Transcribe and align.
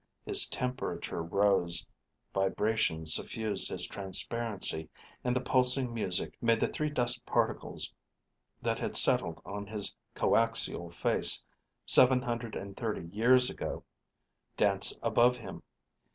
His 0.25 0.47
temperature 0.47 1.21
rose. 1.21 1.87
Vibrations 2.33 3.13
suffused 3.13 3.69
his 3.69 3.85
transparency 3.85 4.89
and 5.23 5.35
the 5.35 5.39
pulsing 5.41 5.93
music 5.93 6.35
made 6.41 6.59
the 6.59 6.65
three 6.67 6.89
dust 6.89 7.23
particles 7.23 7.93
that 8.63 8.79
had 8.79 8.97
settled 8.97 9.39
on 9.45 9.67
his 9.67 9.95
coaxial 10.15 10.91
face 10.91 11.43
seven 11.85 12.19
hundred 12.23 12.55
and 12.55 12.75
thirty 12.75 13.09
years 13.15 13.51
ago 13.51 13.83
dance 14.57 14.97
above 15.03 15.37
him. 15.37 15.61